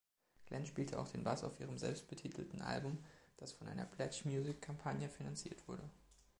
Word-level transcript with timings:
Glen 0.47 0.65
spielte 0.65 0.97
auch 0.97 1.09
den 1.09 1.23
Bass 1.23 1.43
auf 1.43 1.59
ihrem 1.59 1.77
selbstbetitelten 1.77 2.63
Album, 2.63 2.97
das 3.37 3.51
von 3.51 3.67
einer 3.67 3.85
Pledge 3.85 4.21
Music-Kampagne 4.27 5.07
finanziert 5.09 5.67
wurde. 5.67 5.83